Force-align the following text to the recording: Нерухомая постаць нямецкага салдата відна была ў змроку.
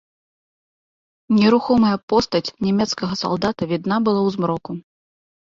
Нерухомая 1.39 1.91
постаць 2.13 2.53
нямецкага 2.69 3.13
салдата 3.23 3.63
відна 3.75 3.95
была 4.09 4.21
ў 4.27 4.35
змроку. 4.39 4.71